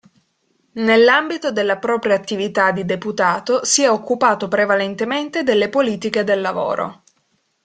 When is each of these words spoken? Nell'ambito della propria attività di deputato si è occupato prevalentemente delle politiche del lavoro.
Nell'ambito 0.81 1.51
della 1.51 1.77
propria 1.77 2.15
attività 2.15 2.71
di 2.71 2.85
deputato 2.85 3.63
si 3.63 3.83
è 3.83 3.87
occupato 3.91 4.47
prevalentemente 4.47 5.43
delle 5.43 5.69
politiche 5.69 6.23
del 6.23 6.41
lavoro. 6.41 7.03